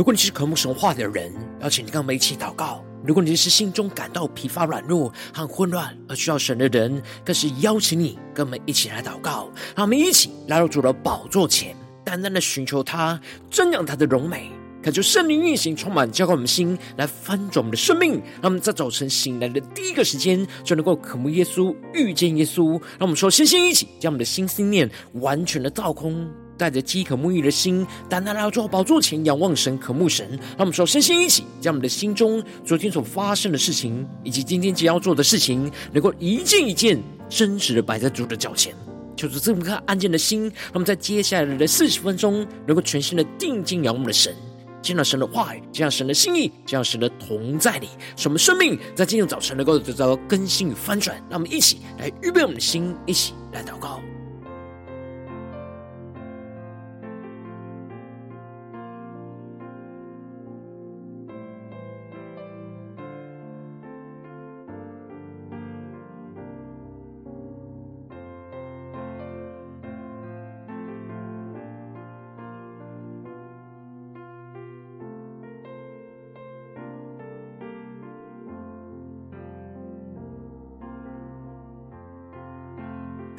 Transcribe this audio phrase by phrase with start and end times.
[0.00, 1.30] 如果你是渴慕神话的人，
[1.60, 9.50] 邀请你跟我们一起祷告；如果你是心中感到疲乏、软弱和混乱而需要神的人，更是邀请你跟我们一起来祷告。
[9.76, 13.20] 让我们一起来到主的宝座前，单单的寻求他，
[13.50, 14.50] 瞻仰他的荣美。
[14.82, 18.12] 恳求圣灵运行，充满浇灌我们心，来翻转我们的生命。
[18.40, 22.70] 让我们在早晨醒来的第一个时间，就能够渴慕耶稣，遇见耶稣。
[22.98, 26.26] 让我们说，先先一起将我们的心心念完全的造空，
[26.60, 30.28] 带着饥渴沐浴的心，单单来到宝座前仰望神，渴慕神。
[30.30, 38.74] 让我们说，身心一起将我们的心中昨天所发生的事情，以及今天即将要做的事情，能够一件一件真实的摆在主的脚前。
[39.16, 44.36] 求主这么颗安静的心，让我们在接下来的四十分钟，能够全心的定睛仰望的神。
[44.82, 51.16] 见到神的话语，见到神的心意，见到神的同在里，使我们生命在今天早晨能够得到更新与翻转。
[51.30, 54.02] 让我们一起来预备我们的心，一起来祷告。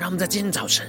[0.01, 0.83] 让我们在今天早晨，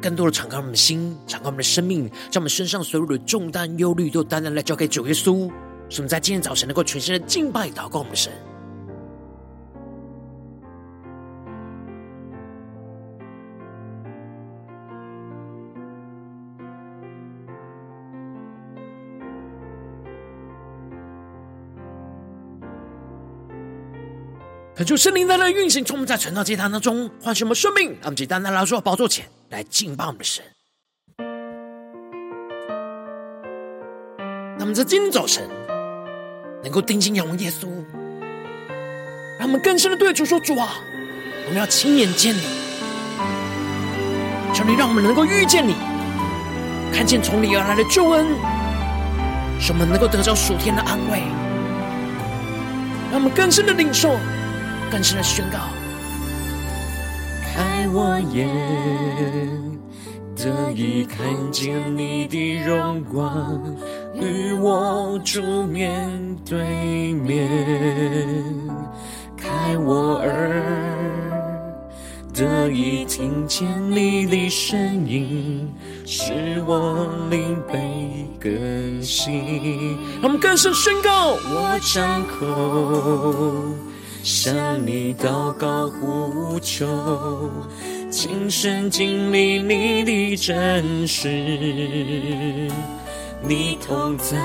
[0.00, 5.50] 更多的敞开我们的心，敞开我们的生命，将我们身上所有的重担、忧虑，都单单来交给主耶稣。
[5.90, 8.32] 使我们在今天早晨能够全心的敬拜、祷告我们的神。
[24.78, 30.44] 恳求圣灵在那运行，充满在晨祷祭坛当中，唤醒我们生命，让我们简单的来到宝座前来敬拜我们的神。
[34.56, 35.44] 那么在今天早晨，
[36.62, 37.66] 能够定睛仰望耶稣，
[39.36, 40.68] 让我们更深的对主说：主啊，
[41.46, 42.42] 我们要亲眼见你，
[44.54, 45.74] 求你让我们能够遇见你，
[46.94, 48.24] 看见从你而来的救恩，
[49.60, 51.18] 使我们能够得到属天的安慰，
[53.10, 54.16] 让我们更深的领受。
[54.90, 55.58] 更深的宣告，
[57.44, 58.48] 开我眼，
[60.34, 63.76] 得以看见你的荣光，
[64.14, 66.10] 与我主面
[66.44, 67.48] 对面。
[69.36, 70.62] 开我耳，
[72.34, 75.70] 得以听见你的声音，
[76.06, 79.96] 使我灵被更新。
[80.20, 83.74] 让我们更深宣告，我张口。
[84.22, 84.54] 向
[84.86, 86.86] 你祷告呼求，
[88.10, 91.28] 亲身经历你的真实，
[93.42, 94.36] 你同在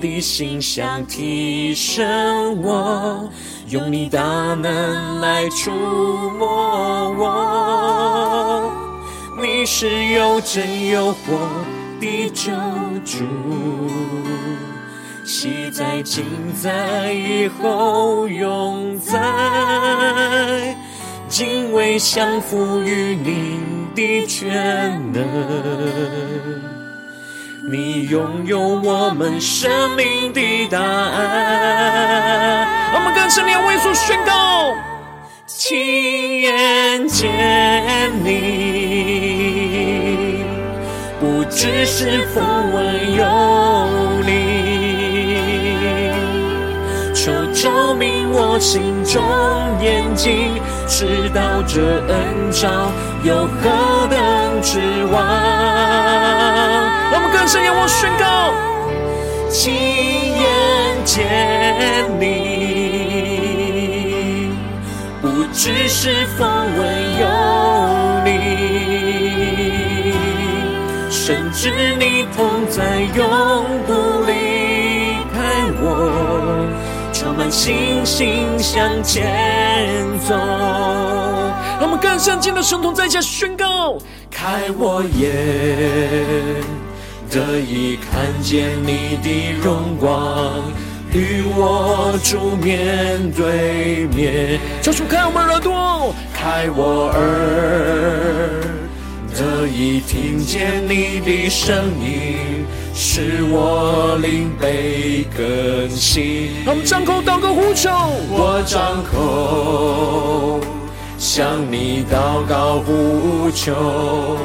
[0.00, 3.30] 的形象提升我，
[3.68, 4.20] 用你大
[4.54, 5.70] 能来触
[6.38, 8.72] 摸我，
[9.42, 11.38] 你是有真有活
[12.00, 12.52] 的救
[13.04, 13.24] 主。
[15.24, 16.24] 昔在、今
[16.60, 20.76] 在、以后永在，
[21.28, 23.60] 敬畏降服于你
[23.94, 25.22] 的全能。
[27.70, 32.66] 你拥有我们生命的答案。
[32.94, 34.74] 我们更深的要为主宣告，
[35.46, 40.44] 亲眼见你，
[41.20, 43.24] 不只是风闻有
[47.62, 49.22] 照明我心中
[49.80, 52.90] 眼睛，知道这恩召
[53.22, 53.70] 有何
[54.10, 54.18] 等
[54.60, 54.80] 指
[55.12, 55.22] 望。
[57.12, 58.50] 让我们更深仰望宣告，
[59.48, 60.42] 亲眼
[61.04, 61.22] 见
[62.18, 62.26] 你，
[65.20, 66.82] 不只是风闻
[67.20, 67.28] 有
[68.24, 68.30] 你，
[71.12, 73.22] 深知你同在，永
[73.86, 74.21] 不
[77.42, 79.98] 充满信心向前
[80.28, 83.98] 走，让我们更上进的神同在下宣告：
[84.30, 86.62] 开我眼，
[87.28, 90.52] 得以看见你的荣光，
[91.12, 94.60] 与我主面对面。
[94.80, 98.62] 求主开我们耳朵，开我耳，
[99.34, 102.64] 得以听见你的声音。
[103.04, 106.52] 使我灵被更新。
[106.64, 107.90] 让我们张口祷告呼求，
[108.30, 110.60] 我张口
[111.18, 114.38] 向你祷告呼求，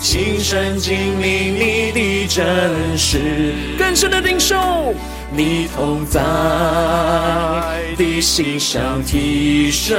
[0.00, 4.56] 亲身经历你的真实，更深的领受
[5.30, 6.20] 你同在
[7.96, 9.96] 的心上提升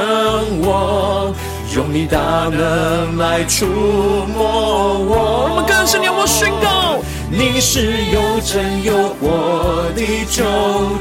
[0.62, 1.34] 我，
[1.74, 2.20] 用你大
[2.52, 5.48] 能来触摸我。
[5.52, 7.00] 我们更深仰望宣告，
[7.36, 10.44] 你是有真有活的救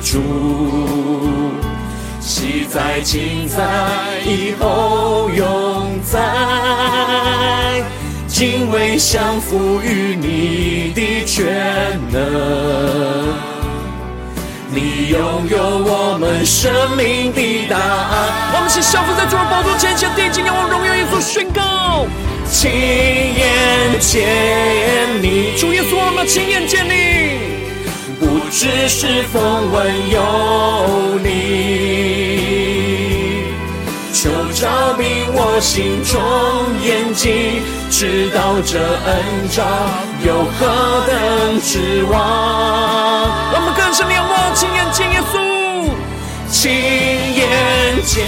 [0.02, 0.18] 主，
[2.22, 3.62] 昔在今在
[4.24, 6.18] 以后永在。
[8.26, 13.21] 敬畏降服于你的全能，
[14.74, 18.54] 你拥有我们生命的答案。
[18.54, 22.06] 我们是降服在主的宝座前，向地极仰望荣耀耶稣宣告，
[22.50, 24.26] 亲眼见
[25.20, 27.36] 你，主耶稣，我们亲眼见你，
[28.18, 31.30] 不只是风闻有你。
[34.14, 36.18] 求照明我心中
[36.82, 37.60] 眼睛，
[37.94, 39.62] 知道这恩召
[40.24, 42.12] 有何等指望。
[43.52, 45.34] 我们更深仰望，亲眼见耶稣，
[46.48, 46.72] 亲
[47.36, 47.46] 眼
[48.02, 48.24] 见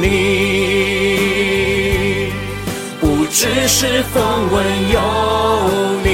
[0.00, 0.08] 你，
[2.98, 4.98] 不只是风闻有
[6.02, 6.08] 你，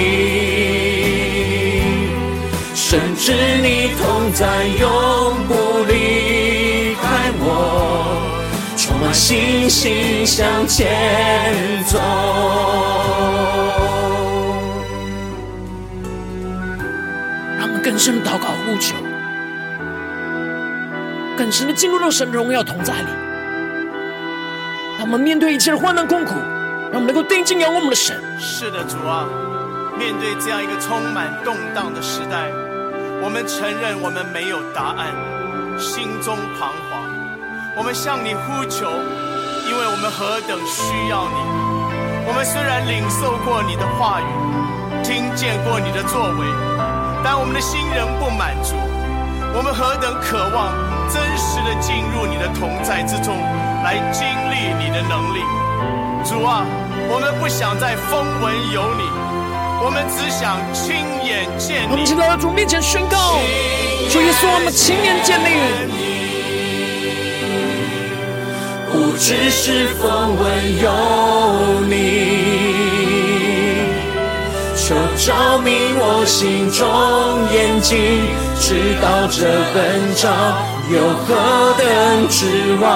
[2.74, 3.32] 深知
[3.62, 5.54] 你同在，永不
[9.18, 10.86] 信心向前
[11.84, 11.98] 走，
[17.58, 18.94] 让我们更深的祷告呼求，
[21.36, 23.08] 更深的进入到神荣耀同在里。
[24.98, 26.34] 让我们面对一切的患难困苦，
[26.92, 28.16] 让我们能够定睛仰望我们的神。
[28.38, 29.26] 是的，主啊，
[29.98, 32.52] 面对这样一个充满动荡的时代，
[33.20, 35.12] 我们承认我们没有答案，
[35.76, 36.87] 心中彷徨。
[37.78, 38.90] 我们向你呼求，
[39.64, 41.38] 因为我们何等需要你。
[42.26, 44.26] 我们虽然领受过你的话语，
[45.06, 46.42] 听见过你的作为，
[47.22, 48.74] 但我们的心仍不满足。
[49.54, 50.74] 我们何等渴望
[51.06, 53.38] 真实的进入你的同在之中，
[53.86, 55.38] 来经历你的能力。
[56.26, 56.66] 主啊，
[57.06, 59.06] 我们不想再风闻有你，
[59.80, 61.94] 我们只想亲眼见你。
[61.94, 63.38] 我们来到主面前宣告，
[64.10, 66.07] 主耶稣，我们亲眼见你。
[69.18, 70.90] 只是风闻有
[71.88, 71.92] 你，
[74.76, 76.86] 求照明我心中
[77.52, 77.98] 眼睛，
[78.60, 79.44] 知道这
[79.74, 80.30] 恩召
[80.88, 81.34] 有何
[81.76, 82.46] 等指
[82.80, 82.86] 望。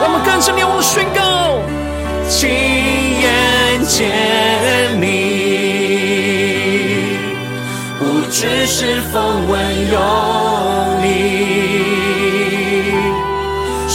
[0.00, 1.60] 我们更深地仰望宣告，
[2.28, 2.48] 亲
[3.20, 5.04] 眼见你，
[7.98, 9.52] 不只是风闻
[9.92, 10.00] 有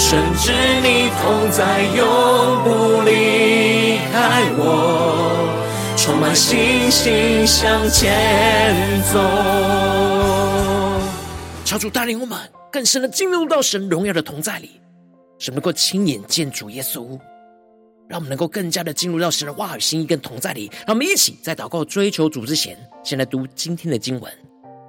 [0.09, 5.53] 深知你同在，永不离开我，
[5.97, 9.19] 充满信心向前走。
[11.65, 12.39] 求主带领我们
[12.71, 14.79] 更深的进入到神荣耀的同在里，
[15.39, 17.19] 使我们能够亲眼见主耶稣，
[18.07, 20.71] 让我们能够更加的进入到神的话语心意跟同在里。
[20.85, 24.46] 让我们一起在祷告追求主之前，先来读今天的经文。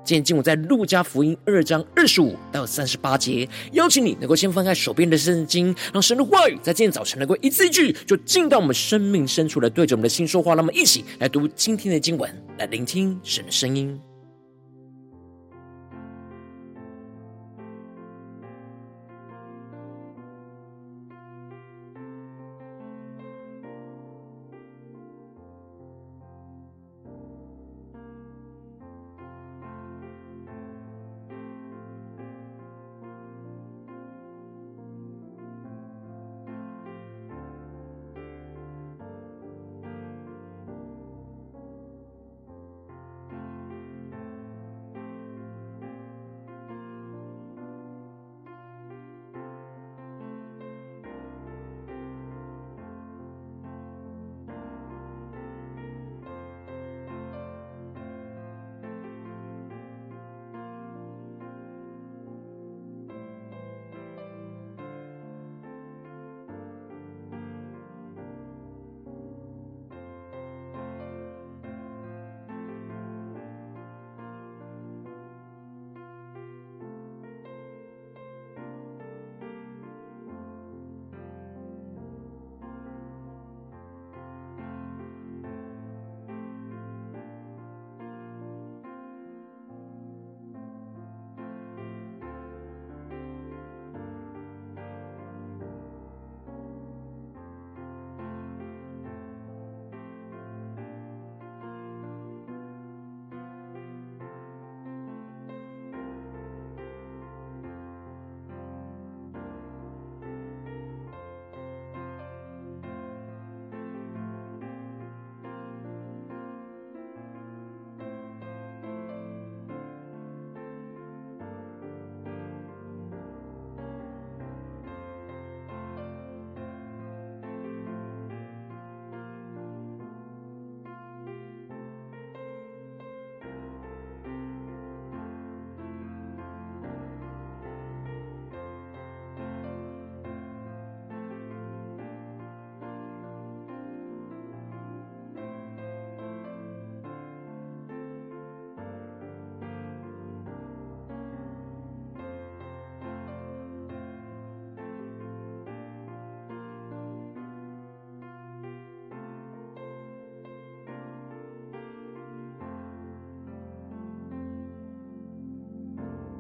[0.09, 10.55] 今天经文在路加福音二章二十五到三十八节，邀请你能够先翻开手边的圣经，让神的话语在今天早晨能够一字一句就进到我们生命深处来对着我们的心说话。
[10.55, 14.01] 那么一起来读今天的经文，来聆听神的声音。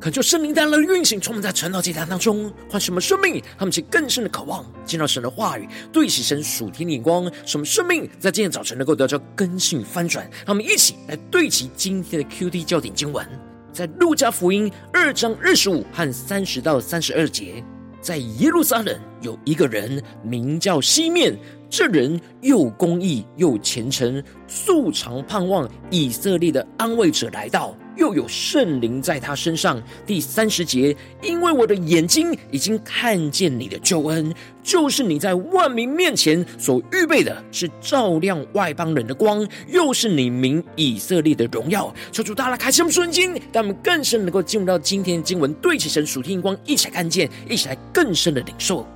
[0.08, 3.42] 恳求圣灵带来的运行，充满在晨祷祭坛当中，换什么生命？
[3.58, 7.30] 他们其更深的渴望见到神的话语，对齐神属天的眼光。
[7.44, 10.24] 什么生命在今天早晨能够得到更新翻转？
[10.46, 13.22] 让我们一起来对齐今天的 QD 焦点经文，
[13.70, 17.62] 在路加福音二章二十五和三十到三十二节，
[18.00, 21.38] 在耶路撒冷有一个人名叫西面，
[21.68, 27.76] 这人又公义又虔诚，素常盼望以色列的安慰者来到。
[27.98, 29.82] 又有圣灵在他身上。
[30.06, 41.92] 第三十节，因为我的眼睛已经看见你的救恩，就是你在万民面前所预备的，是照亮外邦人的光，又是你名以色列的荣耀。
[42.10, 48.86] 求主大家开启我们瞬间，让我们更深能够进入到今天的经文，对齐神属天光，一起来看见，一起来更深的领受。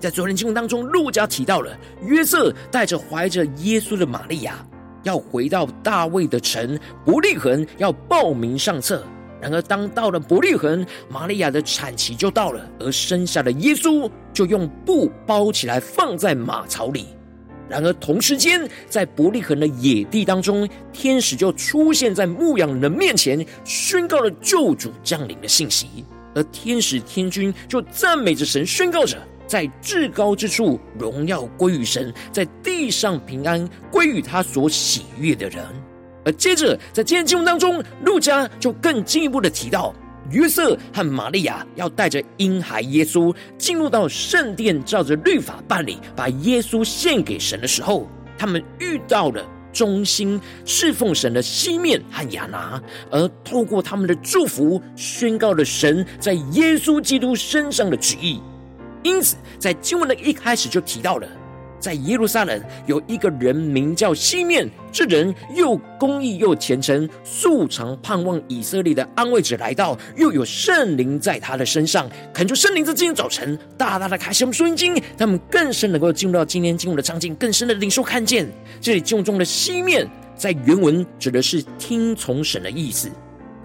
[0.00, 1.74] 在昨天经文当中，路加提到了
[2.04, 4.66] 约瑟带着怀着耶稣的玛利亚。
[5.04, 9.04] 要回到大卫的城伯利恒，要报名上册。
[9.40, 17.08] 然而，当到了伯利恒，玛利亚的产期就到了，而生下的耶稣就用布包起来，放在马槽里。
[17.68, 26.06] 然而，同时间在伯利恒的野地当中，天使就出现在牧羊人的面前，宣告了救主降临的信息。
[26.34, 29.16] 而天使天军就赞美着神，宣告着。
[29.46, 35.64] 在至高之处，荣耀归于神；在地上，平安归于他所喜悦的人。
[36.24, 39.94] 而接着，在今天经文当中，路加就更进一步的提到，
[40.30, 48.08] 约瑟和玛利亚要带着婴孩耶稣进入到圣殿，照着律法办理，把耶稣献给神的时候，
[48.38, 58.40] 他们遇到了忠心侍奉神的西面和亚拿，而透过他们的祝福，宣告了神在耶稣基督身上的旨意。
[59.04, 61.28] 因此，在经文的一开始就提到了，
[61.78, 72.08] 在耶路撒冷有一个人名叫西面，这人又公义又虔诚，素常盼望以色列的安慰者来到，又有圣灵在他的身上。
[72.32, 78.48] 恳求圣灵在今天早晨大大的开启我们属灵经，他们更深能够进入到今天经文的场景，更深的领受看见。
[78.80, 83.10] 这里经文中的西面，在原文指的是听从神的意思。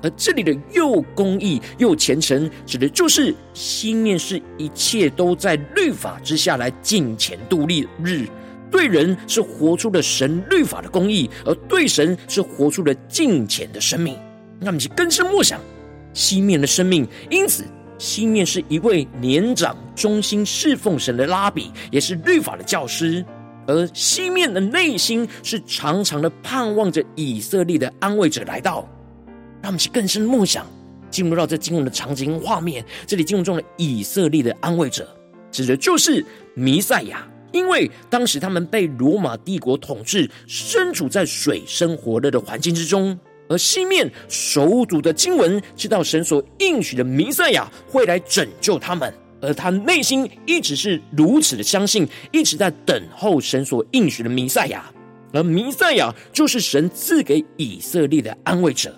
[0.01, 7.67] 而这里的又公义又虔诚，指的就是西面是一切都在律法之下来敬虔度
[8.03, 8.25] 日，
[8.71, 14.17] 对人是活出了神律法的公义，而对神是活出了敬虔的生命。
[14.59, 15.59] 那么，就更深默想
[16.13, 17.07] 西面的生命。
[17.29, 17.63] 因此，
[17.97, 23.25] 西面是一位年长、忠心侍奉神的拉比，也是律法的教师。
[23.67, 28.87] 而西面的内心是常常的盼望着以色列的安慰者来到。
[29.61, 30.65] 让我们去更深的梦想，
[31.09, 32.83] 进入到这经文的场景画面。
[33.05, 35.07] 这里经文中的以色列的安慰者，
[35.51, 37.27] 指的就是弥赛亚。
[37.51, 43.19] 因为当时他们被罗马帝国统治，身处在水深火热的环境之中。
[43.49, 49.11] 而西面熟读的经文，知道神所应许的弥赛亚会来拯救他们，
[49.41, 54.85] 而他内心一直是如此的相信，一直在等候神所应许的弥赛亚。
[55.33, 58.95] 而弥赛亚就是神赐给以色列的安慰者。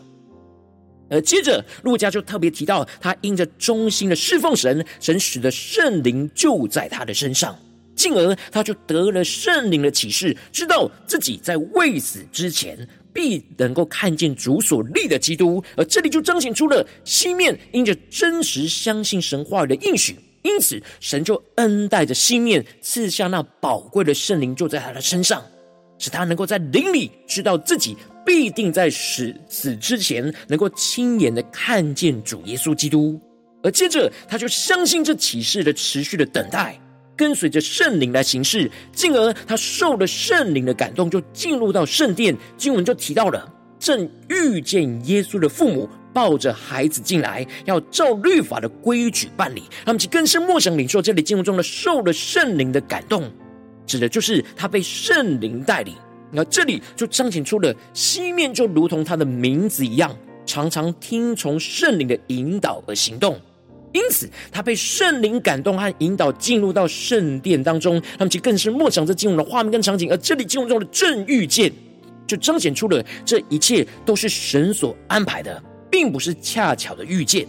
[1.12, 7.54] 而接着，路加就特别提到，他因着忠心的侍奉神，神使得圣灵就在他的身上，
[7.96, 15.62] 进而他就得了圣灵的启示，知道自己在未死之前必能够看见主所立的基督。
[15.76, 25.44] 而这里就彰显出了西面因着真实相信神话语的应许，因此神就恩待着西面，赐下那宝贵的圣灵就在他的身上，
[26.00, 27.98] 使他能够在灵里知道自己。
[28.26, 33.20] 必定在死死之前，能够亲眼的看见主耶稣基督，
[33.64, 36.80] 而接着他就相信这启示的持续的等待，
[37.16, 42.36] 跟随着圣灵来行事，进而他受了圣灵的感动，就进入到圣殿。
[42.58, 43.48] 经文就提到了，
[43.80, 49.64] 正遇见耶稣的父母抱着孩子进来，要照律法的规矩办理。
[49.86, 53.32] 他们就更深默想领受这里经文中的受了圣灵的感动，
[53.86, 55.96] 指的就是他被圣灵带领。
[56.32, 63.40] 那这里就彰显出了西面就如同他的名字一样，常常听从圣灵的引导而行动，
[63.94, 70.10] 因此他被圣灵感动和引导进入到圣殿当中，他们就更是默想这进入的画面跟场景。
[70.10, 71.72] 而这里进入中的正遇见，
[72.26, 77.46] 就彰显出了这一切都是神所安排的，并不是恰巧的遇见。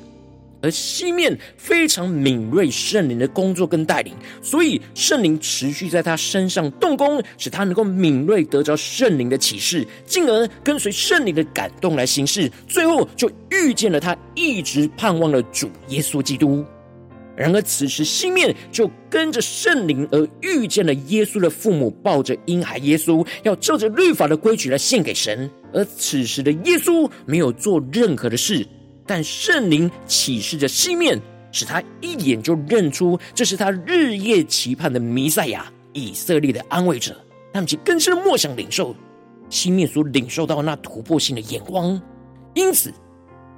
[0.63, 16.65] 而西面非常敏锐圣灵的工作跟带领，所以圣灵持续在他身上动工，使他能够敏锐得着圣灵的启示，进而跟随圣灵的感动来行事，最后就遇见了他一直盼望的主耶稣基督。
[17.35, 25.51] 然而此时西面就跟着圣灵而遇见了耶稣的父母，抱着婴孩耶稣，要照着律法的规矩来献给神。
[25.73, 28.67] 而此时的耶稣没有做任何的事。
[29.07, 37.17] 但圣灵启示着西面，使他一眼就认出这是他日夜期盼的弥赛亚，以色列的安慰者。
[37.53, 38.97] 他们就更深默想领受
[39.51, 42.01] 西面所领受到那突破性的眼光，
[42.55, 42.91] 因此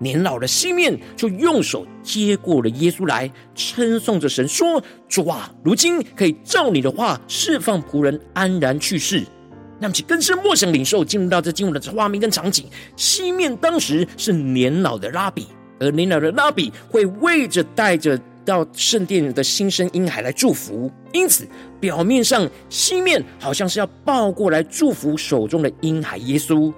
[0.00, 9.24] 年老的西面就用手接过了耶稣来，称颂着神说：“主啊，如今可以照你的话释放仆人安然去世。”
[9.84, 12.64] 那么，就更深默想领受，进入到这经文的画面跟场景。
[12.96, 15.46] 西面当时是年老的拉比，
[15.78, 21.46] 而年老的拉比会为着带着到圣殿的新生婴孩来祝福，因此
[21.78, 26.72] 表面上西面好像是要抱过来祝福手中的婴孩耶稣。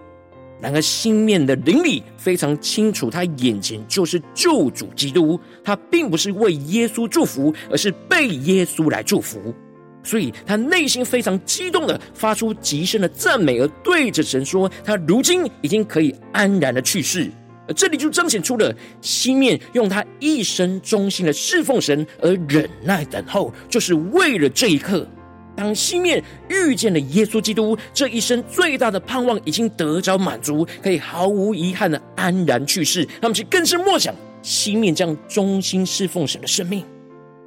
[0.60, 9.54] 然而，西面的灵里非常清楚，他眼前就是救主基督，他并不是为耶稣祝福，而是被耶稣来祝福。
[10.06, 17.28] 所以他内心非常激动的发出极深的赞美，而对着神说：“他如今已经可以安然的去世。”
[17.68, 25.04] 而这里就彰显出了西面用他一生忠心的侍奉神而忍耐等候，就是为了这一刻。
[25.56, 33.04] 当西面遇见了耶稣基督，这一生最大的盼望已经得着满足，可以毫无遗憾的安然去世。
[33.20, 36.84] 他们就更是默想西面这样忠心侍奉神的生命。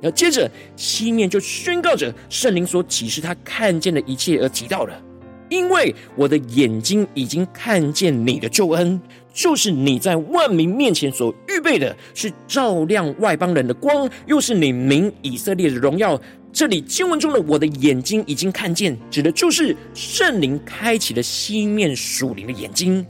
[0.01, 5.01] 然后接着，西面就宣告着圣灵所启示他看见的一切，而提到了：
[5.49, 9.01] 因为我的眼睛已经看见你的救恩，
[9.33, 16.19] 就是你在万民面前所预备的，是照亮外邦人的光，又是你明以色列的荣耀。
[16.51, 23.05] 这里经文中的“我的眼睛已经看见”，指的就是圣灵开启了西面属灵的眼睛，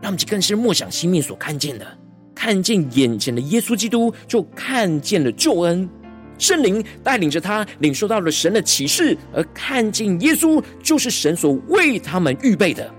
[0.00, 1.86] 让我们更是默想西面所看见的，
[2.34, 5.88] 看见眼前的耶稣基督，就看见了救恩。
[6.42, 12.92] 圣灵带领着他领受到了神的启示，而看见耶稣就是神所为他们预备的，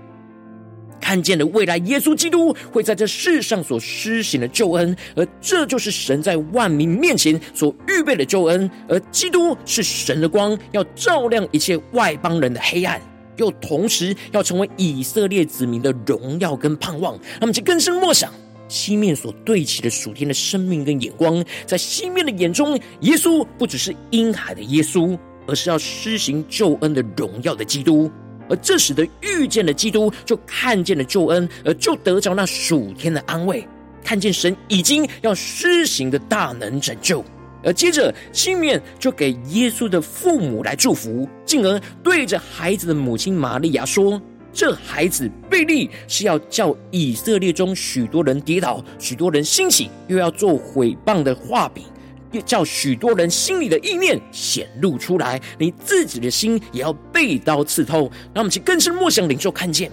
[0.98, 8.70] 看见了未来耶稣基督会在这世上所施行的救恩，而这就是神在万民面前所预备的救恩。
[8.88, 12.98] 而基督是神的光，要照亮一切外邦人的黑暗，
[13.36, 17.18] 又同时要成为以色列子民的荣耀跟盼望。
[17.38, 18.32] 那么，就更深默想。
[18.68, 28.10] 西面所对齐的属天的生命跟眼光，在西面的眼中，耶稣不只是婴孩的耶稣，而是要施行救恩的荣耀的基督。
[28.48, 33.66] 而这使得遇见了基督，就看见了救恩，而就得着那属天的安慰，
[34.02, 37.24] 看见神已经要施行的大能拯救。
[37.62, 44.20] 而接着西面就给耶稣的父母来祝福，进而对着孩子的母亲玛利亚说。
[44.54, 51.84] 这孩子贝利是要叫以色列中许多人跌倒，许多人兴起，又要做毁谤的画饼，
[52.30, 55.40] 又叫许多人心里的意念显露出来。
[55.58, 58.08] 你自己的心也要被刀刺透。
[58.32, 59.90] 那我们去更深默想领受看见，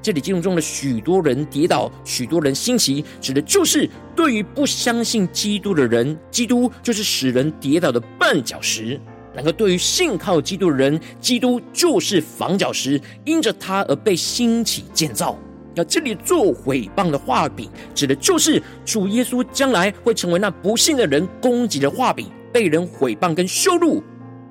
[0.00, 9.00] 这里经文中的许多人跌倒，许多人兴起，指的就是对于不相信基督的人，基督就是使人跌倒的绊脚石。
[9.34, 15.36] 然而，对于信靠基督的人，基督就是房角石，因着他而被兴起建造。
[15.74, 24.00] 那这里做毁谤的话柄，指的就是主耶稣将来会成为那不信的人攻击的话柄，被人毁谤跟羞辱。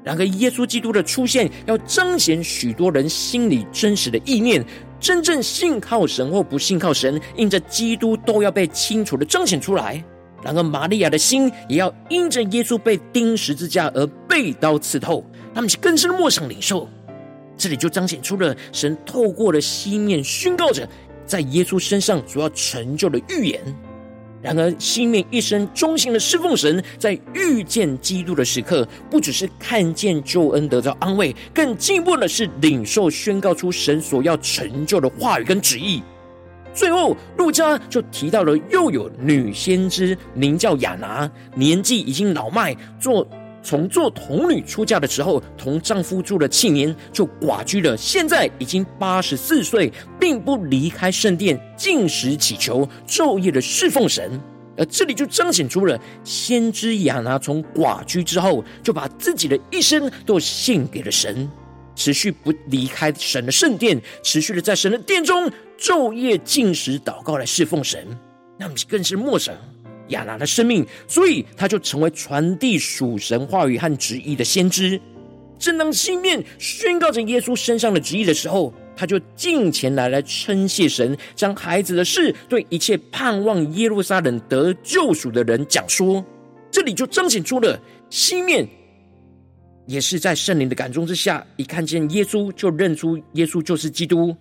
[0.03, 4.61] 然而，耶稣基督的出现，要彰显许多人心里真实的意念，
[4.99, 10.03] 真正信靠神或不信靠神，因着基督都要被清楚的彰显出来。
[10.43, 16.89] 然而，玛利亚的心也要因着耶稣被钉十字架而被刀刺透，他们是更深的默想领受。
[17.55, 20.87] 这里就彰显出了神透过了西面宣告着
[21.25, 23.61] 在耶稣身上所要成就的预言。
[24.41, 36.03] 然而，西面一生忠心的侍奉神，在遇见基督的时刻，不只是看见救恩得到安慰，更进一步的是领受宣告出神所要成就的话语跟旨意。
[36.73, 43.27] 最后，路加就提到了又有女先知，名叫亚拿，年纪已经老迈，做
[43.61, 47.95] 从做童女出嫁的时候，同丈夫住了七年，就寡居了。
[47.95, 54.39] 现在已经八十四岁，并不离开圣殿，进食祈求，昼夜的侍奉神。
[54.75, 61.47] 而这里就彰显出了先知亚拿从寡居之后，就把自己的一生都献给了神。
[61.95, 68.05] 持续不离开神的圣殿，持续的在神的殿中昼夜进食祷告来侍奉神，
[68.57, 69.55] 那么更是默想
[70.09, 74.99] 亚拿的生命，所以他就成为传递属神话语和旨意的先知。
[75.59, 86.23] 正当西面宣告着耶稣身上的旨意的时候，他就进前来来称谢神，将孩子的事对一切盼望耶路撒冷得救赎的人讲说。
[86.69, 87.79] 这里就彰显出了
[88.09, 88.67] 西面。
[89.85, 94.35] 也是在圣灵的感动之下，一看见耶稣就认出耶稣就是基督，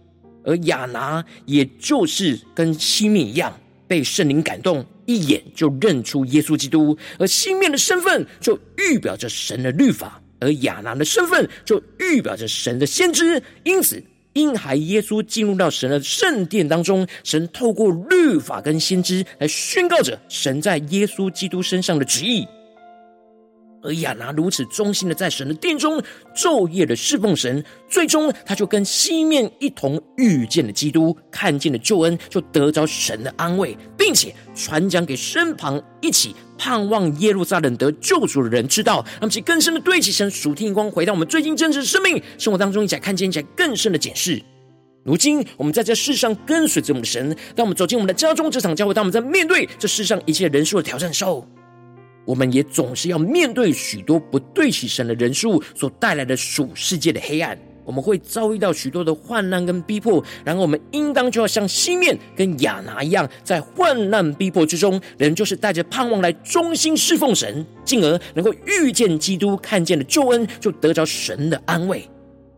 [0.44, 3.52] 而亚拿也就是跟西面一样，
[3.88, 13.42] 被圣灵感动，一眼就认出耶稣基督；而西面的身份就预表着神的律法，而亚拿的身份就预表着神的先知。
[13.64, 14.02] 因此，
[14.34, 22.46] 婴孩耶稣进入到神的圣殿当中，神透过律法跟先知来宣告着神在耶稣基督身上的旨意。
[23.82, 26.02] 而亚拿如此忠心的在神的殿中
[26.36, 44.40] 昼夜的侍奉神，最终他就跟西面一同遇见了基督，看见了救恩，就得着神的安慰，并且传讲给身旁一起盼望耶路撒冷得救主的人知道，让其更深的对齐神属天光，回到我们最近真实的生命生活当中，一起来看见，一起来更深的检视。
[45.04, 51.44] 如今我们在这世上跟随着我们的神，当我们走进我们的家中、这场教会，当我们在面对这世上一切人数的挑战时候。
[52.24, 72.08] 我们也总是要面对许多不对起神的人数所带来的属世界的黑暗，我们会遭遇到许多的患难跟逼迫，然后我们应当就要像西面跟亚拿一样，在患难逼迫之中，人就是带着盼望来忠心侍奉神，进而能够遇见基督，看见了救恩，就得着神的安慰。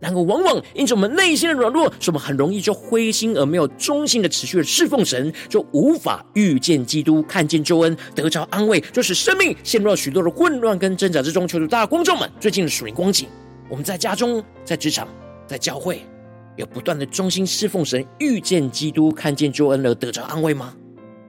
[0.05, 11.49] 然而，往往因着我们内心的软弱，使我们很容易就灰心，而没有忠心的持续的侍奉神，就无法遇见基督，看见救恩，得着安慰，就使生命陷入了许多的混乱跟挣扎之中。
[11.49, 13.27] 求主大家观众们，最近的属灵光景，
[13.71, 15.09] 我们在家中、在职场、
[15.47, 16.03] 在教会，
[16.57, 20.75] 有不断的忠心侍奉神，遇见基督，看见救恩而得着安慰吗？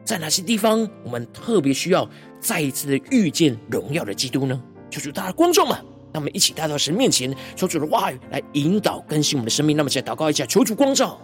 [0.03, 2.05] 在哪些地方，我们特别需要
[2.41, 4.61] 再一次的遇见荣耀的基督呢？
[4.91, 5.94] 求主大家观众们。
[6.15, 9.75] 让我们一起带到神面前，求主的话语来引导更新我们的生命。
[9.75, 11.19] 那么，现在祷告一下，求主光照。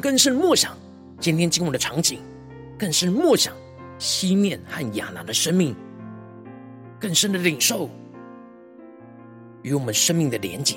[0.00, 0.76] 更深默想
[1.20, 2.18] 今天经文的场景，
[2.78, 3.54] 更深默想
[3.98, 5.76] 西面和亚拿的生命，
[6.98, 7.90] 更深的领受
[9.62, 10.76] 与我们生命的连结。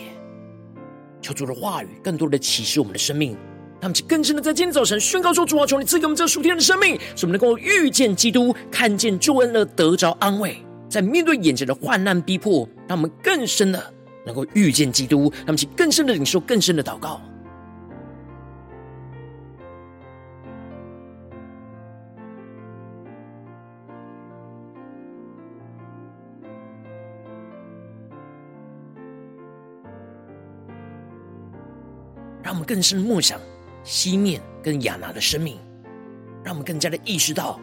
[1.22, 3.32] 求主的话语更多的启示我们的生命，
[3.80, 10.58] 让我们更深的在今天早晨宣告说：主啊，求你赐给我们这属天的生命，使我们能够遇见基督，看见救恩而得着安慰。
[10.90, 13.94] 在面对眼前的患难逼迫，让我们更深的
[14.26, 17.22] 能够遇见基督，让我们更深的领受更深的祷告。
[32.64, 33.40] 更深梦想
[33.84, 35.58] 西面跟亚拿的生命，
[36.44, 37.60] 让我们更加的意识到，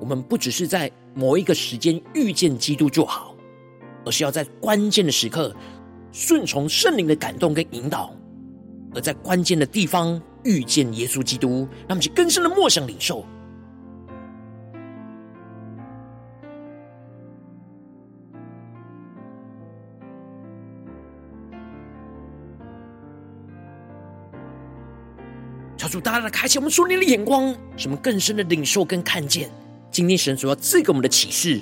[0.00, 3.34] 我们不只是在某一个时间遇见基督就好，
[4.04, 5.54] 而是要在关键的时刻
[6.12, 8.14] 顺从圣灵的感动跟引导，
[8.94, 13.24] 而在关键的地方遇见耶稣基督，让我们更深的默想领受。
[26.00, 29.50] 大大的开启我们属灵的眼光，使我们更深的领受跟看见
[29.90, 31.60] 今天神主要赐给我们的启示，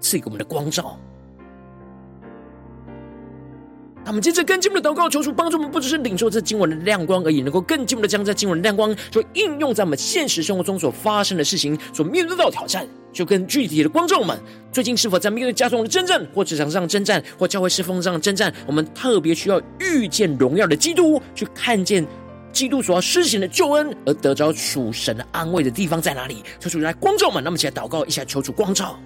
[0.00, 0.98] 赐给我们的光照。
[4.02, 12.86] 那我们接着更进一步的祷告，求主帮助我们，不只是领受这经文的亮光而已，能够更进一步的将这经文的亮光，就应用在我们现实生活中所发生的事情，所面对到的挑战。
[13.12, 14.38] 就更具体的光照我们，
[14.72, 22.06] 最近是否在面对家中的征战，或职场上征战，或教会侍奉上的征战，我们特别需要遇见荣耀的基督，去看见。
[22.52, 26.42] 基督所要施行的救恩，而得着属神的安慰的地方在哪里？
[26.58, 28.98] 求主来光照我们，那么起来祷告一下，求主光照。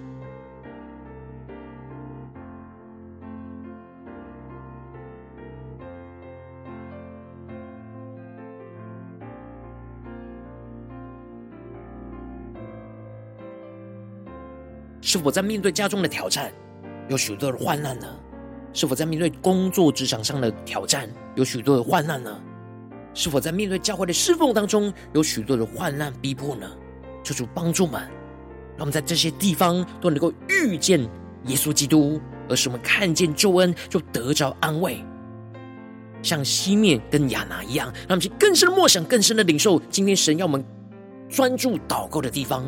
[15.01, 16.51] 是否在面对家中的挑战，
[17.07, 18.07] 有许多的患难呢？
[18.73, 22.37] 是否在面对工作职场上的挑战，有许多的患难呢？
[23.15, 26.69] 是否在面对教会的侍奉当中，有许多的患难逼迫呢？
[27.23, 28.01] 求主帮助们，
[28.77, 30.99] 让我们在这些地方都能够遇见
[31.45, 35.03] 耶稣基督，而使我们看见救恩，就得着安慰，
[36.21, 40.63] 像西面跟亚拿一样，让我们去更深的默想，更深的领受今天神要我们
[41.29, 42.63] 专注祷告的地方。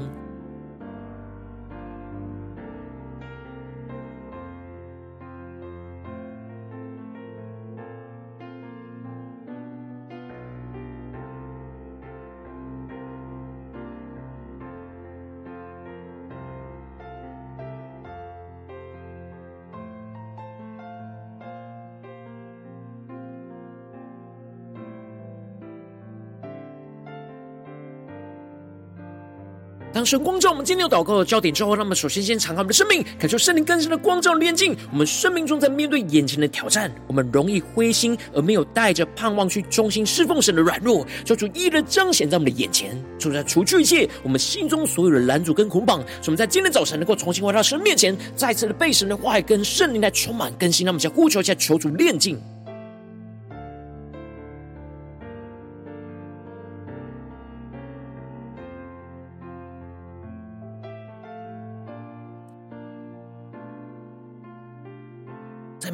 [30.07, 34.73] 神光照我们今天有祷告的焦点之后，让我们首先先敞开我们的生命，感受圣灵更深的光照炼净。
[34.89, 50.85] 我们生命中在面对眼前的挑战，我们容易灰心，而没有带着盼望去忠心侍奉神的软弱，求主一的彰显在我们的眼前，求主除去一切我们心中所有的拦阻跟捆绑，使我们在今天早晨能够重新回到神面前，再次的被神的话语跟圣灵来充满更新。
[50.85, 52.39] 那么，想呼求一下，求主炼净。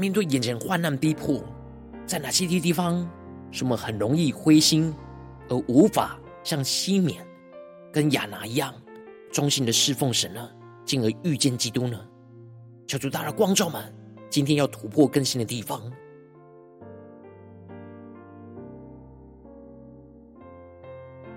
[0.03, 1.41] 面对眼前患难逼迫，
[2.05, 3.09] 在哪些地方，
[3.51, 4.93] 什么很容易灰心，
[5.47, 7.25] 而无法像西缅
[7.89, 8.73] 跟亚拿一样
[9.31, 10.49] 忠心的侍奉神呢？
[10.83, 11.97] 进而遇见基督呢？
[12.85, 13.81] 求主大的光照们，
[14.29, 15.81] 今天要突破更新的地方。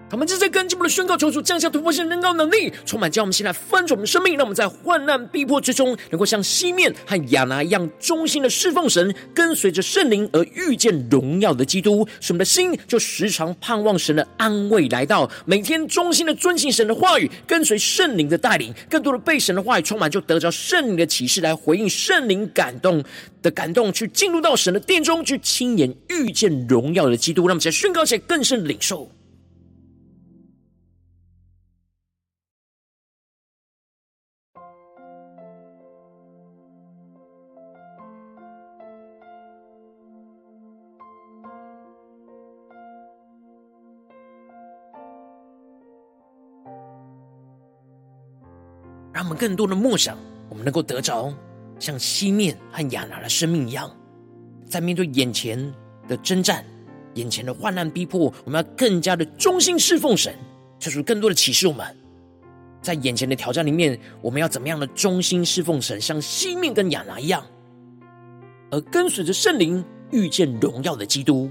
[0.09, 12.07] 他们正在跟进我们的宣告，求主降下突破性的恩膏能力，充满将我们现在翻转我们的生命，让我们在患难逼迫之中，能够像西面和亚拿一样忠心的侍奉神，跟随着圣灵而遇见荣耀的基督。
[12.21, 23.03] 使我们的心就时常盼望神的安慰来到，每天忠心的遵行神的话语，跟随圣灵的带领，更多的被神的话语充满，就得着圣灵的启示来回应圣灵感动
[23.43, 27.43] 的感动，去进入到神的殿中，去亲眼遇见荣耀的基督。
[27.43, 29.11] 让我们在宣告起来，更深领受。
[49.37, 50.19] 更多的梦想，
[50.49, 51.33] 我们能够得着
[51.79, 53.91] 像西面和亚拿的生命一样，
[54.65, 55.73] 在面对眼前
[56.09, 56.65] 的征战、
[57.15, 60.35] 眼前的患难逼迫，我们要更加的忠心侍奉神，
[60.79, 61.87] 求主更多的启示我们，
[62.81, 67.45] 在眼前的挑战里面，我们要怎么样的忠心侍奉神，像西面跟亚拿一样，
[68.71, 71.51] 而跟随着圣灵遇见荣耀的基督，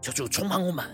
[0.00, 0.84] 求主充满我们。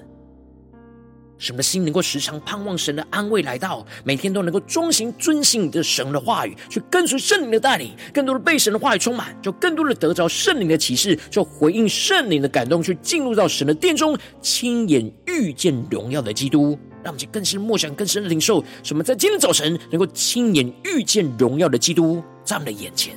[1.38, 16.79] 使我们的心能够时常盼望神的安慰来到，每天都能够忠心遵行的神的话语，去跟随圣灵的带领，更多的被神的话语充满，就更多的得着圣灵的启示，就回应圣灵的感动，去进入到神的殿中，亲眼遇见荣耀的基督。
[17.03, 23.14] 让我们去更深默想，更深的领受，使我们在今天早晨能够亲眼遇见荣耀的基督在我们的眼前。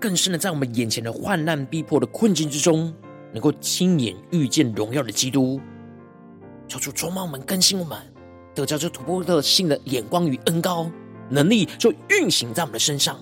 [0.00, 2.92] 更深的在我们眼前的患难逼迫的困境之中，
[3.32, 5.60] 能够亲眼遇见荣耀的基督。
[6.66, 7.98] 求主充满我们，更新我们，
[8.54, 10.90] 得着这突破的性的眼光与恩高
[11.28, 13.20] 能力，就运行在我们的身上。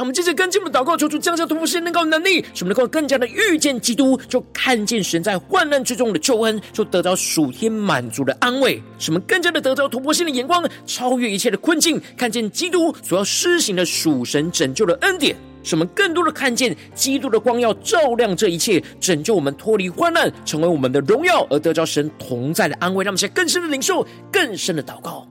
[0.00, 23.04] 让我们接着跟进我们的祷告，求主降下突破性能够能力，使我们能够更加的遇见基督，就看见神在患难之中的救恩，就得到属天满足的安慰，使我们更加的得到突破性的眼光，超越一切的困境，看见基督所要施行的属神拯救的恩典，使我们更多的看见基督的光耀照亮这一切，拯救我们脱离患难，成为我们的荣耀，而得着神同在的安慰。
[23.04, 25.29] 让我们现在更深的领受，更深的祷告。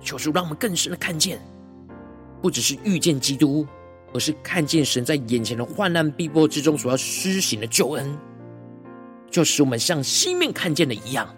[0.00, 1.40] 求主让我们更深的看见，
[2.40, 3.66] 不只是遇见基督，
[4.12, 8.18] 而是看见神在眼前的患难逼迫之中所要施行的救恩，
[9.30, 11.28] 就使我们像西面看见的一样，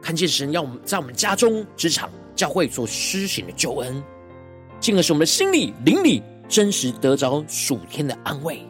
[0.00, 4.02] 看见神要我们在我们家中、职场、教会所施行的救恩，
[4.78, 8.60] 进而使我们的心里、灵里真实得着属天的安慰。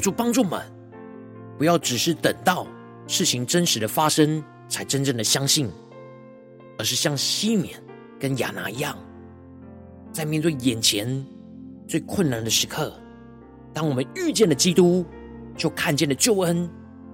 [0.00, 0.60] 主帮助我们，
[1.58, 2.66] 不要只是等到
[3.06, 5.70] 事情真实的发生才真正的相信，
[6.78, 7.80] 而是像西缅
[8.18, 8.96] 跟亚拿一样，
[10.12, 11.24] 在面对眼前
[11.86, 12.92] 最困难的时刻，
[13.74, 15.04] 当我们遇见了基督，
[15.56, 16.68] 就看见了救恩，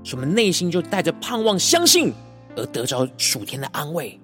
[0.05, 2.13] 使我们内心就带着盼望、相信，
[2.57, 4.21] 而得着属天的安慰，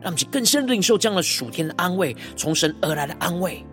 [0.00, 3.64] 让我们去更深领受这样的属天的安慰，从神而来的安慰。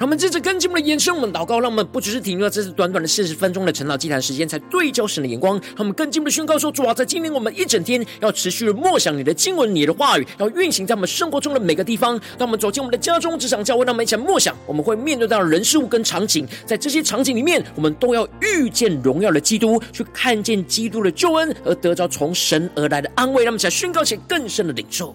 [0.00, 5.60] 让我们接着跟进我们的延伸，我们祷告，让我们不只是停留在这次短短的四十分钟的晨祷祭坛时间，才对焦神的眼光。
[5.60, 12.18] 让我们更进步的宣告说：主啊，在今天我们一整天要持续的默想你的经文、你的话语，要运行在我们生活中的每个地方。
[12.38, 23.44] 当我们走进我们的家中、职场、教会，让我们一起来默想，我们会面对到人事物跟场景，在这些场景里面，我们都要遇见荣耀的基督，去看见基督的救恩，而得着从神而来的安慰。
[23.44, 25.14] 让我们一起来宣告，且更深的领受。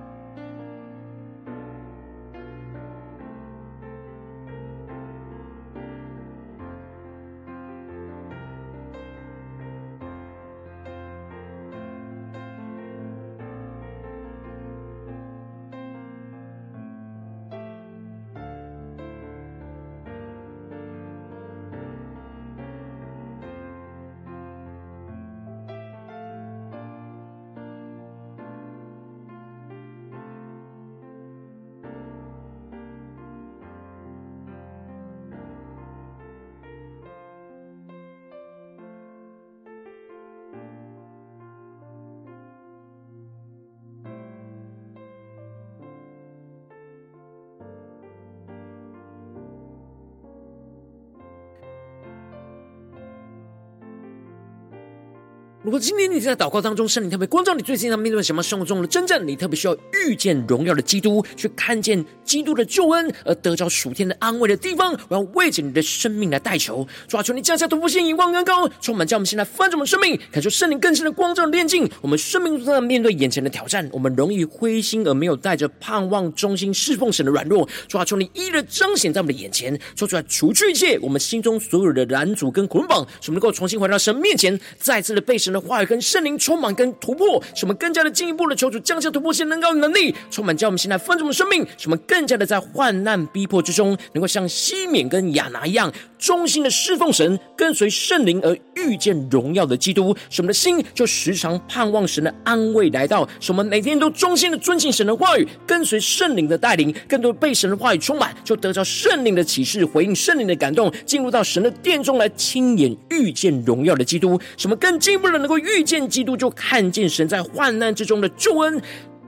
[55.71, 115.61] 如果今天你在祷告当中，圣灵特别光照你，最近在面对什么生活中的真正，你特别需要遇见荣耀的基督，去看见基督的救恩，而得着属天的安慰的地方，我要为着你的生命来代求，抓住，你降下突破性、眼光更高，充满叫我们现在翻转我们生命，感受圣灵更深的光照的炼净我们生命中在面对眼前的挑战，我们容易灰心而没有带着盼望、忠心侍奉神的软弱，主啊，求你一一彰显在我们的眼前，说出来除去一切我们心中所有的拦阻跟捆绑，使我们能够重新回到神面前，再次的被神的话语跟圣灵充满跟突破，使我们更加的进一步的求主降下突破性能高能力，充满叫我们现在丰盛的生命，使我们更加的在患难逼迫之中，能够像西缅跟亚拿一样，忠心的侍奉神，跟随圣灵而遇见荣耀的基督，使我们的心就时常盼望神的安慰来到，使我们每天都忠心的遵行神的话语，跟随圣灵的带领，更多被神的话语充满，就得着圣灵的启示，回应圣灵的感动，进入到神的殿中来亲眼遇见荣耀的基督，使我们更进一步的能我。
[115.61, 118.81] 遇见基督，就看见神在患难之中的救恩。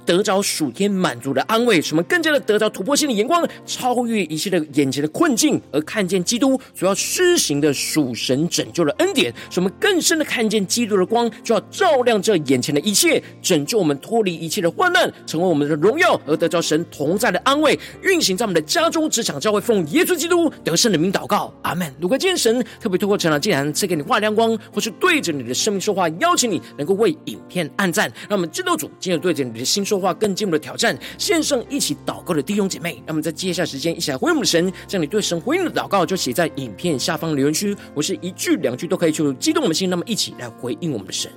[0.06, 21.93] 得着属天满足的安慰，使我们更加的得着突破性的眼光，超越一切的眼前的困境，而看见基督所要施行的属神拯救的恩典，使我们更深的看见基督的光，就要照亮这眼前的一切，拯救我们脱离一切的患难，成为我们的荣耀，而得着神同在的安慰，运行在我们的家中、职场、教会，奉耶稣基督得胜的名祷告，阿门。
[22.01, 29.84] 如果今天神特别透过成长竟然赐给你化亮光，或是对着你的生命说话，邀请你能够为影片按赞，让我们知道主今日对着你的心。
[29.93, 41.29] 说话更进步的挑战，线上一起祷告的弟兄姐妹，那么在接下来时间一起来回应我们的神，将你对神回应的祷告就写在影片下方留言区，我是一句两句都可以，就激动我们心，那么一起来回应我们的神。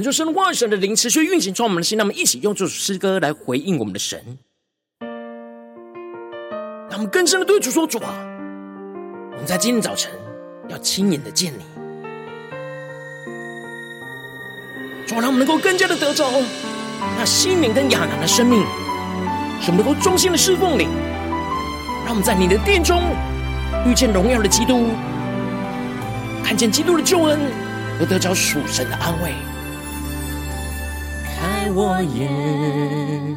[0.00, 4.18] 恳求神话语神的灵持续运行在我们的心，让我们一起用这首诗歌来回应我们的神。
[6.88, 8.14] 让我们更深的对主说：“主啊，
[9.32, 10.10] 我们在今天早晨
[10.70, 11.58] 要亲眼的见你，
[15.06, 16.30] 主啊，让我们能够更加的得着
[17.18, 18.62] 那心灵跟亚拿的生命，
[19.60, 20.84] 使我们能够忠心的侍奉你。
[22.06, 23.02] 让我们在你的殿中
[23.86, 24.92] 遇见荣耀的基督，
[26.42, 27.38] 看见基督的救恩，
[28.00, 29.34] 而得着属神的安慰。
[31.60, 33.36] 开我眼，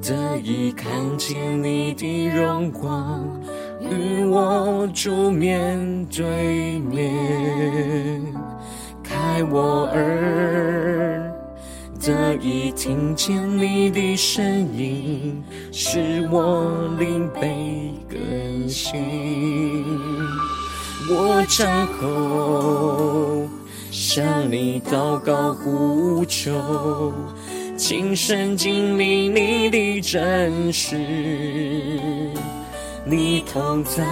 [0.00, 3.22] 得以看见你的荣光，
[3.82, 8.24] 与我主面对面。
[9.02, 11.30] 开我耳。
[12.00, 14.42] 得以听见你的声
[14.74, 19.84] 音，使我灵被更新。
[21.10, 23.46] 我张口
[24.14, 27.12] 向你祷告呼求，
[27.76, 30.96] 亲身经历你的真实，
[33.04, 34.04] 你同在。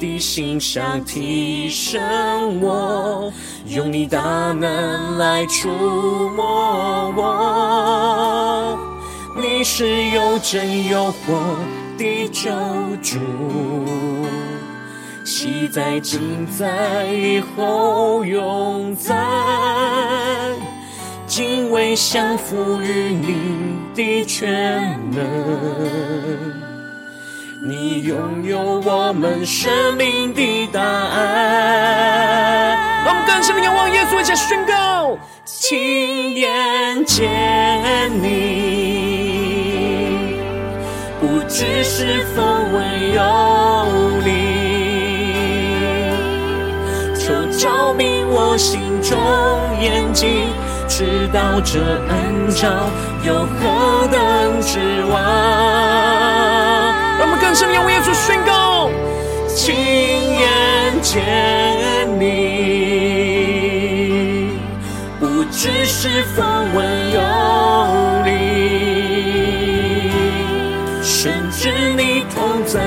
[0.00, 2.00] 的心上提升
[2.62, 3.30] 我，
[3.66, 4.18] 用你大
[4.58, 5.68] 能来触
[6.34, 8.78] 摸我。
[9.36, 11.58] 你是有真有活
[11.98, 12.50] 的救
[13.02, 13.18] 主，
[15.42, 19.16] 昔在今在以后永在，
[21.26, 24.82] 敬畏降服于你的全
[25.12, 25.24] 能。
[27.66, 31.16] 你拥有我们生命的答案。
[33.06, 35.16] 让我们更深的仰望耶稣，一起宣告：
[35.46, 38.28] 亲眼见你，
[41.18, 44.19] 不只是风闻有
[47.60, 49.18] 照明我心中
[49.82, 50.48] 眼睛，
[50.88, 52.88] 知道这恩召
[53.22, 54.18] 有何等
[54.62, 54.78] 指
[55.12, 55.20] 望。
[57.18, 58.88] 让我们更深仰望耶稣宣告，
[59.46, 61.20] 亲眼见
[62.18, 62.24] 你，
[65.20, 66.42] 不只是风
[66.74, 67.20] 闻有
[68.24, 68.30] 你，
[71.02, 72.80] 甚至你同在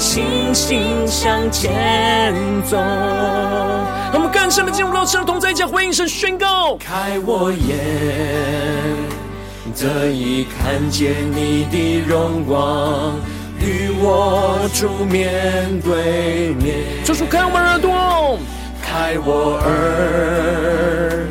[0.00, 2.34] 充满信心向前
[2.64, 2.78] 走。
[2.78, 7.76] 让我们更深的进入到神的同在，将回应神宣告，开我眼。
[9.78, 13.14] 得以看见你的荣光，
[13.60, 16.76] 与我主面对面。
[17.04, 18.38] 主说：“开我们耳朵，
[18.82, 21.26] 开我耳，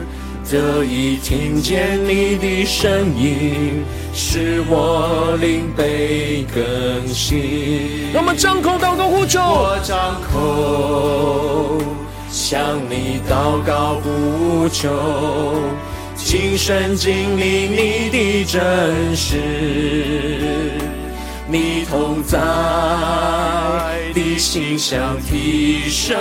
[0.51, 3.83] 得以听见你的声音，
[4.13, 11.81] 使我灵被更新。”让我们张口祷告呼求，我张口
[12.31, 14.89] 向你祷告呼求。
[16.15, 19.37] 亲身经历你的真实，
[21.47, 22.37] 你同在
[24.13, 26.17] 的心上提升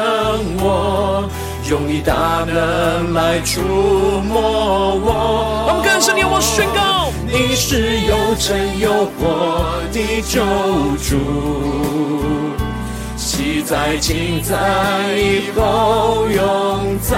[0.60, 1.28] 我，
[1.68, 5.66] 用你大能来触摸我。
[5.68, 10.42] 我们更深的我宣告，你是有真有活的救
[10.96, 11.18] 主，
[13.16, 17.16] 昔在今在以后永在。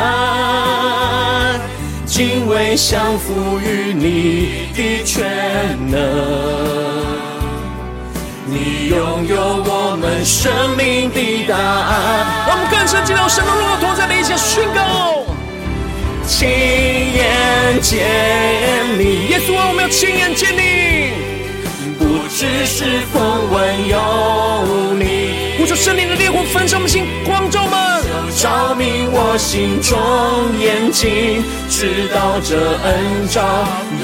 [2.06, 6.00] 敬畏降服于你的全能，
[8.50, 12.46] 你拥有我们生命的答案。
[12.48, 15.24] 让我们更深进入神的荣耀同在的一切宣告，
[16.26, 18.04] 亲眼见
[18.98, 21.12] 你，耶稣啊，我们要亲眼见你，
[21.96, 27.04] 不只是风闻有你，呼求圣灵的烈火焚烧我们心，
[29.32, 29.96] 我心中
[30.58, 33.40] 眼睛，知道这恩召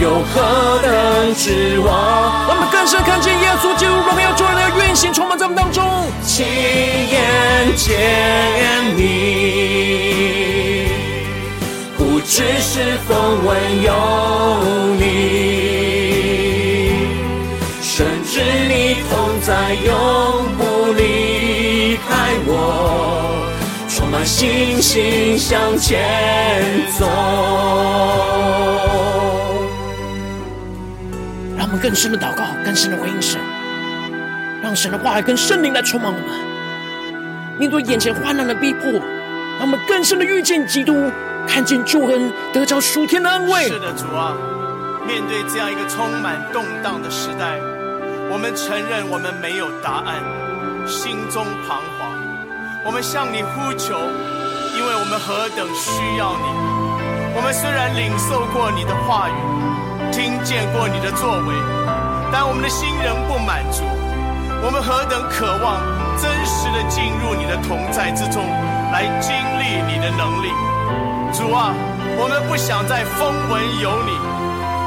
[0.00, 2.46] 有何等指望。
[2.48, 5.82] 我们更深看见耶稣基督荣耀救恩的运行充满在我们当中。
[6.22, 9.02] 亲眼见你，
[11.98, 13.90] 不只是风闻有
[14.94, 15.02] 你，
[17.82, 19.92] 甚至你同在，永
[20.56, 22.14] 不离开
[22.46, 22.75] 我。
[24.26, 26.02] 信心向前
[26.98, 27.06] 走。
[31.56, 33.40] 让我们更深的祷告，更深的回应神，
[34.60, 36.28] 让神的话语跟圣灵来充满我们。
[37.56, 41.08] 面对眼前患难的逼迫，让我们更深的遇见基督，
[41.46, 43.68] 看见救恩，得着属天的安慰。
[43.68, 44.34] 是的，主啊，
[45.06, 47.60] 面对这样一个充满动荡的时代，
[48.28, 50.16] 我们承认我们没有答案，
[50.84, 51.95] 心中彷徨。
[52.86, 53.98] 我们向你呼求，
[54.78, 56.46] 因为我们何等需要你。
[57.34, 59.34] 我们虽然领受过你的话语，
[60.14, 61.54] 听见过你的作为，
[62.30, 63.82] 但我们的心仍不满足。
[64.62, 65.82] 我们何等渴望
[66.16, 68.46] 真实的进入你的同在之中，
[68.94, 70.54] 来经历你的能力。
[71.34, 71.74] 主啊，
[72.16, 74.14] 我们不想再风闻有你，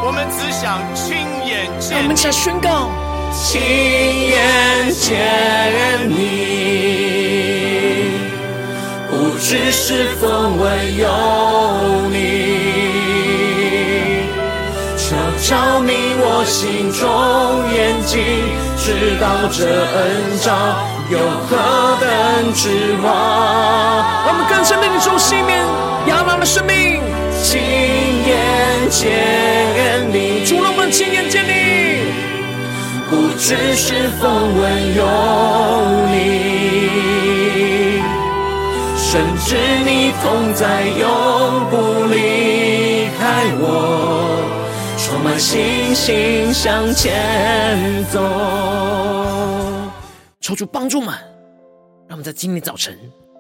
[0.08, 2.00] 我们只想亲眼见。
[2.00, 2.88] 让我们一起来宣告，
[3.36, 7.59] 亲眼见你，
[9.20, 11.06] 不只是风闻有
[12.10, 12.18] 你。
[15.42, 17.04] 照明我心中
[17.74, 18.20] 眼睛，
[18.78, 20.48] 知道这恩召
[21.10, 21.18] 有
[21.48, 21.58] 何
[22.00, 22.08] 等
[22.54, 23.08] 指望。
[24.28, 25.66] 我们更深的领受西面
[26.08, 27.02] 亚拿的生命，
[27.44, 32.04] 亲眼见你，主让我们亲眼见你，
[33.10, 35.04] 不只是风闻有
[36.12, 36.59] 你，
[39.12, 39.56] 深知
[39.86, 41.00] 你同在永
[41.72, 44.46] 不离开我。
[45.00, 48.20] 充满信心向前走，
[50.40, 51.08] 求主帮助们，
[52.08, 52.96] 让我们在今天早晨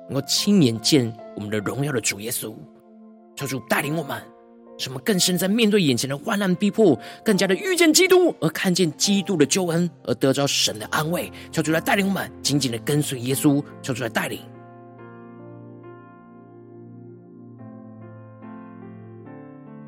[0.09, 2.51] 能够亲眼见我们的荣耀的主耶稣。
[3.36, 4.20] 求主带领我们，
[4.80, 11.32] 使我们更深在面对眼前的患难逼迫，更加的遇见基督，而看见基督的救恩，而得着神的安慰。
[11.51, 13.63] 求主来带领我们，紧紧的跟随耶稣。
[13.84, 14.39] 求主来带领。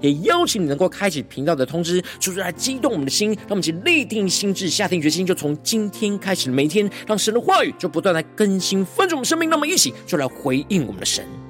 [0.00, 9.48] 也邀请你能够开启频道的通知，说出来激动我们的心，让我们一起立定心智，下定决心，就从今天开始每一天，让神的话语就不断来更新翻转我们生命。
[9.48, 11.43] 那么一起就来回应我们的神。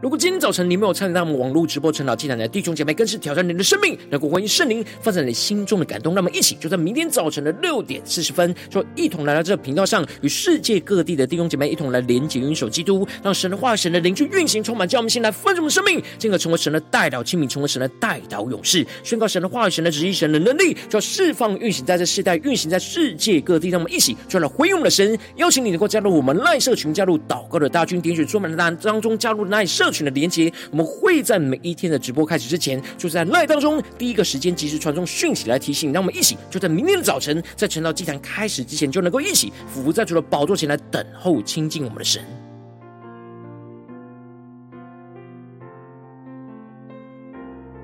[0.00, 6.14] 如果今天早晨你没有参与到我们网络直播晨祷祭坛的弟兄姐妹，更是挑战你的生命，能够回应圣灵放在你心中的感动。
[6.14, 23.68] 那么一起就在明天早晨的六点四十分，就一同来到这个频道上，与世界各地的弟兄姐妹一同来连结、运手基督，让神的话、神的灵去运行、充满，叫我们先来分盛我们生命，进而成为神的代祷器皿，成为神的代祷勇士，宣告神的话语、神的旨意、神的能力，就要释放、运行在这世代，运行在世界各地。
[23.68, 42.22] 让我们一起就来回应我们的神，邀请你能够加入我们赖社群，加入祷告的大军，点选专门的栏当中加入赖社群的连接，我们会在每一天的直播开始之前，就在 LINE 当中第一个时间及时传送讯息来提醒，让我们一起就在明天的早晨，在晨祷祭坛开始之前，就能够一起俯伏在主的宝座前来等候亲近我们的神。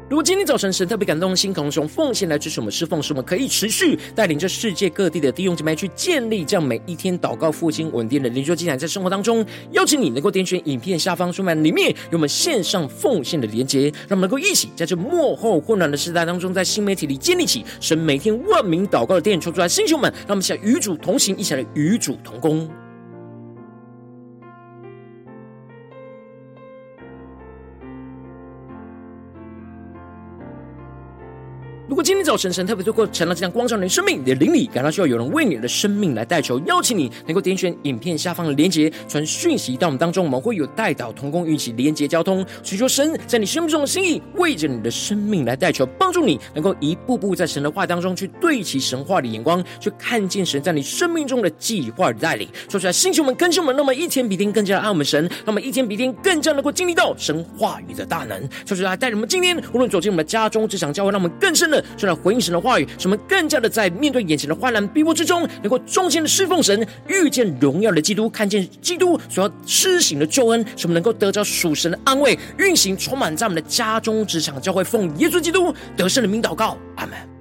[0.09, 22.71] 如果今天早晨神特别感动的心，可能是用奉献来支持我们侍奉，使我们可以持续带领着世界各地的弟兄姐妹去建立这样每一天祷告复兴稳定的灵修进展，在生活当中，邀请你能够点选影片下方说明里面有我们线上奉献的连结，让我们能够一起在这幕后混乱的时代当中，在新媒体里建立起神每天万名祷告的殿，求主来星球们，让我们一起来与主同行，一起来与主同工。
[32.27, 52.49] 早晨神特别透过成了这样光照你的生命，你的灵里感到需要有人为你的生命来代求，邀请你能够点选影片下方的连结，传讯息到我们当中，我们会有代祷同工，一起连结交通，寻求神在你生命中的心意，为着你的生命来代求，帮助你能够一步步在神的话当中去对齐神话的眼光，去看见神在你生命中的计划与带领。
[52.69, 57.87] 说出来，星球们、更新们，那么一天比天更加爱我们神，那么一天比天更加能够经历到神话语。
[57.97, 58.39] 的大能。
[58.67, 61.83] 说出来，带领我们今天无论走进我们的家中、职场、教会，让我们更深的。
[61.97, 77.36] 就来回应神的话语，使我们更加的在面对眼前的患难逼迫之中，能够忠心的侍奉神，遇见荣耀的基督，看见基督所要施行的救恩，使我们能够得着属神的安慰，运行充满在我们的家中、职场、教会，奉耶稣基督得胜的名祷告，阿门。